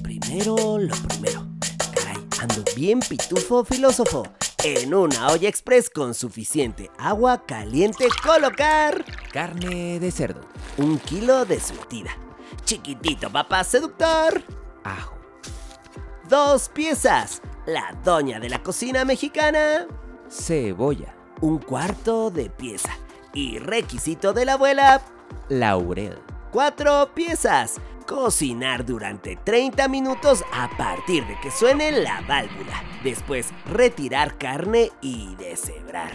[0.00, 1.44] Primero lo primero.
[1.92, 4.22] Caray, ando bien pitufo filósofo.
[4.62, 10.42] En una olla express con suficiente agua caliente colocar Carne de cerdo.
[10.76, 12.12] un kilo de surtida.
[12.64, 14.40] Chiquitito papá seductor.
[14.84, 15.18] Ajo.
[16.28, 17.42] Dos piezas.
[17.66, 19.88] La doña de la cocina mexicana.
[20.30, 21.16] Cebolla.
[21.40, 22.96] Un cuarto de pieza.
[23.32, 25.02] Y requisito de la abuela.
[25.48, 26.22] Laurel.
[26.54, 27.80] Cuatro piezas.
[28.06, 32.80] Cocinar durante 30 minutos a partir de que suene la válvula.
[33.02, 36.12] Después retirar carne y deshebrar.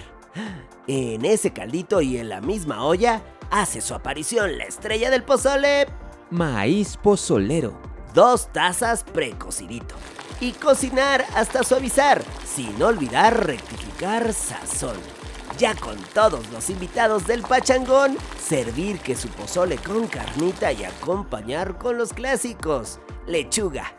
[0.88, 3.22] En ese caldito y en la misma olla
[3.52, 5.88] hace su aparición la estrella del pozole.
[6.30, 7.78] Maíz pozolero.
[8.14, 9.96] Dos tazas precocidito.
[10.40, 15.19] Y cocinar hasta suavizar, sin olvidar rectificar sazón.
[15.58, 21.78] Ya con todos los invitados del pachangón, servir que su pozole con carnita y acompañar
[21.78, 23.00] con los clásicos.
[23.28, 23.93] Lechuga,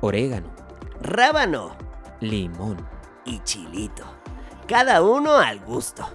[0.00, 0.48] Orégano.
[1.00, 1.76] rábano
[2.20, 2.86] Limón.
[3.24, 4.04] y chilito.
[4.68, 6.08] Cada uno al gusto.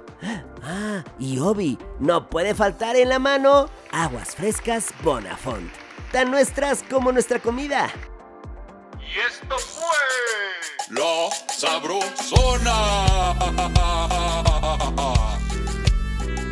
[0.64, 5.72] Ah, y Obi, no puede faltar en la mano aguas frescas Bonafont.
[6.12, 7.90] Tan nuestras como nuestra comida.
[9.00, 9.84] Y esto fue
[10.90, 12.76] La Sabrosona.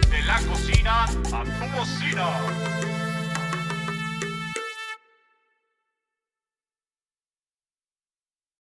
[0.10, 2.89] De la cocina a tu bocina.